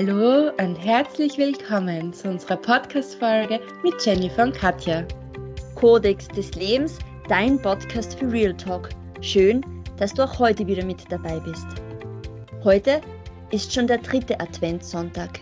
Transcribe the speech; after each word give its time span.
Hallo 0.00 0.52
und 0.58 0.76
herzlich 0.76 1.38
willkommen 1.38 2.12
zu 2.12 2.28
unserer 2.28 2.56
Podcast-Folge 2.56 3.60
mit 3.82 3.94
Jennifer 4.06 4.44
und 4.44 4.54
Katja. 4.54 5.04
Kodex 5.74 6.28
des 6.28 6.54
Lebens, 6.54 7.00
dein 7.28 7.60
Podcast 7.60 8.16
für 8.16 8.30
Real 8.30 8.56
Talk. 8.56 8.90
Schön, 9.22 9.60
dass 9.96 10.14
du 10.14 10.22
auch 10.22 10.38
heute 10.38 10.64
wieder 10.68 10.84
mit 10.84 11.10
dabei 11.10 11.40
bist. 11.40 11.66
Heute 12.62 13.00
ist 13.50 13.74
schon 13.74 13.88
der 13.88 13.98
dritte 13.98 14.38
Adventssonntag. 14.38 15.40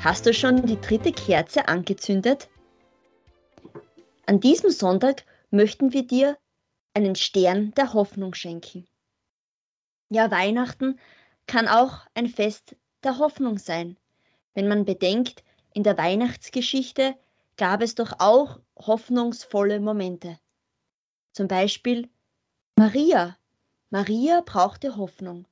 Hast 0.00 0.26
du 0.26 0.34
schon 0.34 0.66
die 0.66 0.78
dritte 0.78 1.12
Kerze 1.12 1.66
angezündet? 1.66 2.50
An 4.26 4.40
diesem 4.40 4.68
Sonntag 4.68 5.24
möchten 5.50 5.94
wir 5.94 6.06
dir 6.06 6.36
einen 6.92 7.14
Stern 7.14 7.72
der 7.78 7.94
Hoffnung 7.94 8.34
schenken. 8.34 8.86
Ja, 10.10 10.30
Weihnachten 10.30 11.00
kann 11.46 11.66
auch 11.66 12.00
ein 12.12 12.26
Fest 12.26 12.76
der 13.06 13.18
Hoffnung 13.18 13.56
sein, 13.56 13.96
wenn 14.54 14.66
man 14.66 14.84
bedenkt, 14.84 15.44
in 15.72 15.84
der 15.84 15.96
Weihnachtsgeschichte 15.96 17.16
gab 17.56 17.80
es 17.80 17.94
doch 17.94 18.14
auch 18.18 18.58
hoffnungsvolle 18.76 19.78
Momente. 19.78 20.40
Zum 21.32 21.46
Beispiel 21.46 22.10
Maria. 22.74 23.38
Maria 23.90 24.40
brauchte 24.40 24.96
Hoffnung, 24.96 25.46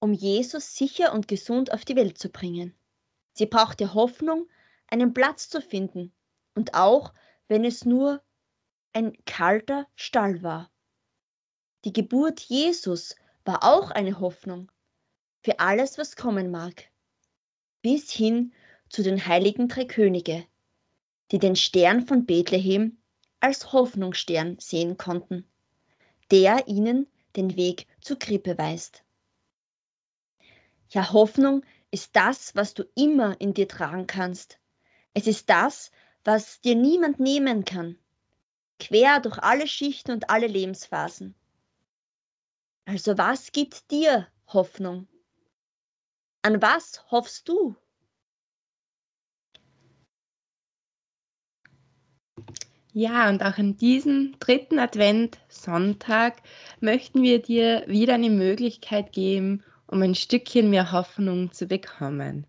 um 0.00 0.14
Jesus 0.14 0.74
sicher 0.74 1.12
und 1.12 1.28
gesund 1.28 1.70
auf 1.70 1.84
die 1.84 1.96
Welt 1.96 2.16
zu 2.16 2.30
bringen. 2.30 2.74
Sie 3.34 3.46
brauchte 3.46 3.92
Hoffnung, 3.92 4.48
einen 4.86 5.12
Platz 5.12 5.50
zu 5.50 5.60
finden 5.60 6.14
und 6.54 6.72
auch, 6.72 7.12
wenn 7.48 7.66
es 7.66 7.84
nur 7.84 8.22
ein 8.94 9.12
kalter 9.26 9.86
Stall 9.96 10.42
war. 10.42 10.70
Die 11.84 11.92
Geburt 11.92 12.40
Jesus 12.40 13.16
war 13.44 13.62
auch 13.64 13.90
eine 13.90 14.18
Hoffnung 14.18 14.72
für 15.42 15.58
alles, 15.58 15.98
was 15.98 16.16
kommen 16.16 16.50
mag, 16.50 16.88
bis 17.82 18.10
hin 18.10 18.52
zu 18.88 19.02
den 19.02 19.26
heiligen 19.26 19.68
drei 19.68 19.84
Könige, 19.84 20.46
die 21.30 21.38
den 21.38 21.56
Stern 21.56 22.06
von 22.06 22.26
Bethlehem 22.26 22.98
als 23.40 23.72
Hoffnungsstern 23.72 24.58
sehen 24.60 24.96
konnten, 24.96 25.48
der 26.30 26.68
ihnen 26.68 27.08
den 27.36 27.56
Weg 27.56 27.86
zur 28.00 28.18
Krippe 28.18 28.56
weist. 28.56 29.02
Ja, 30.90 31.12
Hoffnung 31.12 31.64
ist 31.90 32.14
das, 32.14 32.54
was 32.54 32.74
du 32.74 32.84
immer 32.94 33.40
in 33.40 33.54
dir 33.54 33.66
tragen 33.66 34.06
kannst. 34.06 34.58
Es 35.14 35.26
ist 35.26 35.50
das, 35.50 35.90
was 36.24 36.60
dir 36.60 36.74
niemand 36.74 37.18
nehmen 37.18 37.64
kann, 37.64 37.98
quer 38.78 39.20
durch 39.20 39.38
alle 39.38 39.66
Schichten 39.66 40.12
und 40.12 40.30
alle 40.30 40.46
Lebensphasen. 40.46 41.34
Also 42.84 43.16
was 43.18 43.52
gibt 43.52 43.90
dir 43.90 44.28
Hoffnung? 44.46 45.08
An 46.44 46.60
was 46.60 47.04
hoffst 47.12 47.48
du? 47.48 47.76
Ja, 52.92 53.28
und 53.28 53.42
auch 53.44 53.58
an 53.58 53.76
diesem 53.76 54.34
dritten 54.40 54.80
Advent-Sonntag 54.80 56.42
möchten 56.80 57.22
wir 57.22 57.40
dir 57.40 57.84
wieder 57.86 58.14
eine 58.14 58.28
Möglichkeit 58.28 59.12
geben, 59.12 59.62
um 59.86 60.02
ein 60.02 60.16
Stückchen 60.16 60.68
mehr 60.68 60.90
Hoffnung 60.90 61.52
zu 61.52 61.66
bekommen. 61.66 62.44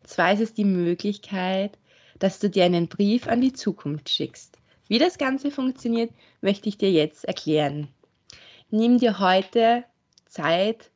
Und 0.00 0.08
zwar 0.08 0.32
ist 0.32 0.40
es 0.40 0.54
die 0.54 0.64
Möglichkeit, 0.64 1.76
dass 2.20 2.38
du 2.38 2.48
dir 2.48 2.64
einen 2.64 2.86
Brief 2.86 3.26
an 3.26 3.40
die 3.40 3.52
Zukunft 3.52 4.10
schickst. 4.10 4.58
Wie 4.86 4.98
das 4.98 5.18
Ganze 5.18 5.50
funktioniert, 5.50 6.12
möchte 6.40 6.68
ich 6.68 6.78
dir 6.78 6.92
jetzt 6.92 7.24
erklären. 7.24 7.88
Nimm 8.70 8.98
dir 8.98 9.18
heute 9.18 9.84
Zeit 10.26 10.92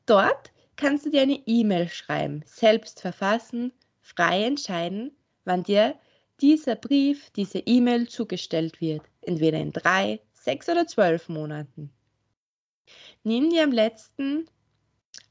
dort 0.05 0.51
kannst 0.75 1.05
du 1.05 1.09
dir 1.09 1.21
eine 1.21 1.41
E-Mail 1.45 1.87
schreiben, 1.89 2.43
selbst 2.45 2.99
verfassen, 3.01 3.73
frei 4.01 4.43
entscheiden, 4.43 5.15
wann 5.45 5.63
dir 5.63 5.97
dieser 6.41 6.75
Brief, 6.75 7.29
diese 7.31 7.59
E-Mail 7.59 8.09
zugestellt 8.09 8.81
wird, 8.81 9.03
entweder 9.21 9.59
in 9.59 9.71
drei, 9.71 10.19
sechs 10.33 10.67
oder 10.69 10.85
zwölf 10.85 11.29
Monaten. 11.29 11.91
Nimm 13.23 13.49
dir 13.49 13.63
am 13.63 13.71
letzten 13.71 14.49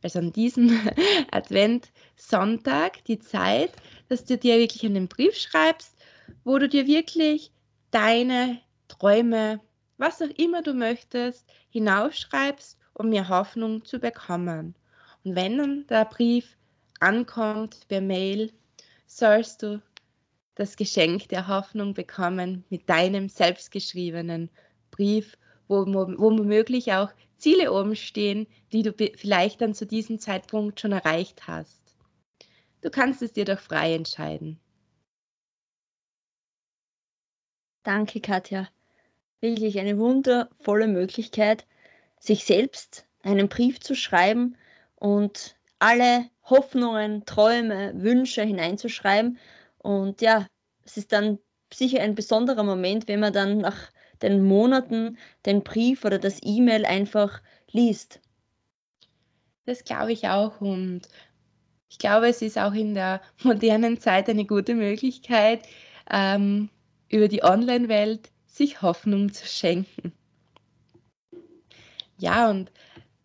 also 0.03 0.19
an 0.19 0.33
diesem 0.33 0.81
Advent-Sonntag, 1.31 3.05
die 3.05 3.19
Zeit, 3.19 3.73
dass 4.09 4.25
du 4.25 4.37
dir 4.37 4.59
wirklich 4.59 4.85
einen 4.85 5.09
Brief 5.09 5.37
schreibst, 5.37 5.97
wo 6.45 6.59
du 6.59 6.69
dir 6.69 6.87
wirklich 6.87 7.51
deine 7.91 8.61
Träume, 8.89 9.61
was 9.99 10.21
auch 10.21 10.31
immer 10.37 10.63
du 10.63 10.75
möchtest, 10.75 11.47
hinausschreibst, 11.71 12.79
um 12.95 13.09
mehr 13.09 13.29
Hoffnung 13.29 13.85
zu 13.85 13.99
bekommen. 13.99 14.75
Und 15.25 15.37
wenn 15.37 15.59
dann 15.59 15.87
der 15.87 16.05
Brief 16.05 16.57
ankommt 17.01 17.89
per 17.89 18.01
Mail, 18.01 18.53
sollst 19.07 19.63
du 19.63 19.81
das 20.55 20.77
Geschenk 20.77 21.29
der 21.29 21.49
Hoffnung 21.49 21.95
bekommen 21.95 22.65
mit 22.71 22.89
deinem 22.89 23.29
selbstgeschriebenen 23.29 24.51
Brief, 24.91 25.37
wo 25.69 25.87
womöglich 25.87 26.93
auch 26.93 27.11
Ziele 27.37 27.73
oben 27.73 27.97
stehen, 27.97 28.47
die 28.73 28.83
du 28.83 28.93
vielleicht 28.93 29.61
dann 29.61 29.75
zu 29.75 29.87
diesem 29.87 30.19
Zeitpunkt 30.19 30.81
schon 30.81 30.93
erreicht 30.93 31.47
hast. 31.47 31.83
Du 32.81 32.91
kannst 32.91 33.23
es 33.23 33.33
dir 33.33 33.45
doch 33.45 33.59
frei 33.59 33.95
entscheiden. 33.95 34.61
Danke, 37.83 38.21
Katja. 38.21 38.69
Wirklich 39.41 39.79
eine 39.79 39.99
wundervolle 39.99 40.87
Möglichkeit, 40.89 41.67
sich 42.19 42.45
selbst 42.45 43.07
einen 43.23 43.49
Brief 43.49 43.81
zu 43.81 43.95
schreiben 43.95 44.57
und 44.97 45.57
alle 45.79 46.31
Hoffnungen, 46.45 47.27
Träume, 47.27 47.93
Wünsche 47.95 48.43
hineinzuschreiben. 48.43 49.39
Und 49.79 50.23
ja, 50.23 50.47
es 50.85 50.97
ist 50.97 51.13
dann 51.13 51.39
sicher 51.73 52.01
ein 52.01 52.15
besonderer 52.15 52.63
Moment, 52.63 53.09
wenn 53.09 53.21
man 53.21 53.33
dann 53.33 53.59
nach 53.59 53.91
den 54.25 54.45
Monaten 54.45 55.19
den 55.47 55.63
Brief 55.63 56.05
oder 56.05 56.19
das 56.19 56.41
E-Mail 56.43 56.85
einfach 56.85 57.41
liest. 57.71 58.21
Das 59.67 59.85
glaube 59.85 60.13
ich 60.13 60.29
auch 60.29 60.61
und 60.61 61.03
ich 61.89 61.99
glaube, 61.99 62.29
es 62.29 62.43
ist 62.43 62.59
auch 62.59 62.73
in 62.73 62.95
der 62.95 63.21
modernen 63.45 64.01
Zeit 64.01 64.29
eine 64.29 64.45
gute 64.45 64.75
Möglichkeit, 64.75 65.63
ähm, 66.11 66.69
über 67.09 67.29
die 67.29 67.45
Online-Welt 67.45 68.31
sich 68.47 68.83
Hoffnung 68.83 69.33
zu 69.33 69.47
schenken. 69.47 70.13
Ja, 72.19 72.51
und 72.51 72.71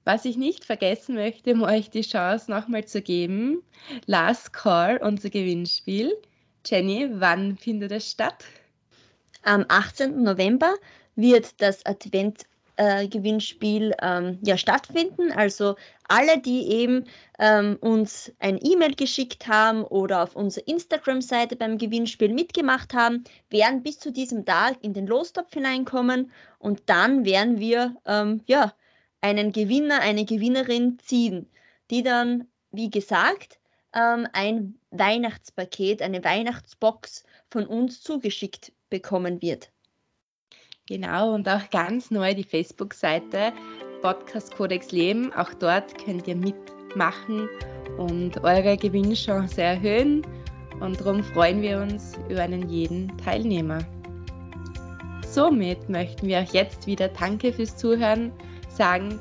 was 0.04 0.26
ich 0.26 0.38
nicht 0.38 0.66
vergessen 0.66 1.16
möchte, 1.16 1.54
um 1.54 1.64
euch 1.64 1.90
die 1.90 2.02
Chance 2.02 2.50
nochmal 2.50 2.86
zu 2.86 3.02
geben, 3.02 3.62
Last 4.06 4.54
Call, 4.54 4.98
unser 4.98 5.30
Gewinnspiel. 5.30 6.16
Jenny, 6.66 7.08
wann 7.12 7.58
findet 7.58 7.92
es 7.92 8.10
statt? 8.10 8.44
Am 9.44 9.66
18. 9.68 10.22
November 10.22 10.76
wird 11.16 11.62
das 11.62 11.86
Advent-Gewinnspiel 11.86 13.92
äh, 13.92 13.96
ähm, 14.02 14.40
ja 14.42 14.58
stattfinden. 14.58 15.32
Also 15.32 15.76
alle, 16.08 16.40
die 16.40 16.68
eben 16.68 17.06
ähm, 17.40 17.78
uns 17.80 18.32
ein 18.40 18.60
E-Mail 18.62 18.96
geschickt 18.96 19.48
haben 19.48 19.84
oder 19.84 20.24
auf 20.24 20.36
unserer 20.36 20.68
Instagram-Seite 20.68 21.56
beim 21.56 21.78
Gewinnspiel 21.78 22.34
mitgemacht 22.34 22.94
haben, 22.94 23.24
werden 23.50 23.82
bis 23.82 24.00
zu 24.00 24.12
diesem 24.12 24.46
Tag 24.46 24.78
in 24.82 24.94
den 24.94 25.08
Lostopf 25.08 25.54
hineinkommen 25.54 26.32
und 26.58 26.82
dann 26.88 27.24
werden 27.24 27.60
wir 27.60 27.96
ähm, 28.06 28.42
ja 28.46 28.74
einen 29.22 29.54
Gewinner, 29.54 30.02
eine 30.02 30.26
Gewinnerin 30.26 31.00
ziehen, 31.00 31.50
die 31.92 32.04
dann, 32.04 32.48
wie 32.72 32.90
gesagt, 32.90 33.60
ähm, 33.94 34.28
ein 34.34 34.80
Weihnachtspaket, 34.92 36.02
eine 36.02 36.24
Weihnachtsbox 36.24 37.24
von 37.50 37.66
uns 37.66 38.02
zugeschickt 38.02 38.72
bekommen 38.90 39.42
wird. 39.42 39.72
Genau, 40.88 41.34
und 41.34 41.48
auch 41.48 41.70
ganz 41.70 42.10
neu 42.10 42.34
die 42.34 42.44
Facebook-Seite 42.44 43.54
Podcast 44.02 44.56
Codex 44.56 44.92
Leben. 44.92 45.32
Auch 45.34 45.54
dort 45.54 46.04
könnt 46.04 46.28
ihr 46.28 46.36
mitmachen 46.36 47.48
und 47.98 48.44
eure 48.44 48.76
Gewinnchance 48.78 49.62
erhöhen. 49.62 50.26
Und 50.80 51.00
darum 51.00 51.24
freuen 51.24 51.62
wir 51.62 51.80
uns 51.80 52.18
über 52.30 52.42
einen 52.42 52.70
jeden 52.70 53.16
Teilnehmer. 53.18 53.80
Somit 55.28 55.90
möchten 55.90 56.28
wir 56.28 56.40
auch 56.40 56.54
jetzt 56.54 56.88
wieder 56.88 57.10
Danke 57.10 57.54
fürs 57.54 57.78
Zuhören 57.78 58.32
sagen 58.70 59.20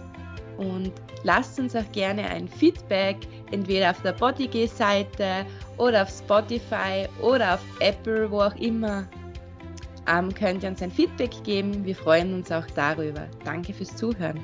und 0.57 0.93
lasst 1.23 1.59
uns 1.59 1.77
auch 1.77 1.93
gerne 1.93 2.25
ein 2.31 2.49
Feedback 2.49 3.17
entweder 3.51 3.91
auf 3.91 4.01
der 4.03 4.13
Bodyg-Seite 4.13 5.45
oder 5.77 6.03
auf 6.03 6.09
Spotify 6.09 7.07
oder 7.21 7.55
auf 7.55 7.61
Apple, 7.81 8.31
wo 8.31 8.41
auch 8.41 8.57
immer, 8.57 9.07
ähm, 10.09 10.35
könnt 10.35 10.63
ihr 10.63 10.71
uns 10.71 10.83
ein 10.83 10.91
Feedback 10.91 11.31
geben. 11.45 11.85
Wir 11.85 11.95
freuen 11.95 12.35
uns 12.35 12.51
auch 12.51 12.67
darüber. 12.75 13.29
Danke 13.45 13.73
fürs 13.73 13.95
Zuhören. 13.97 14.41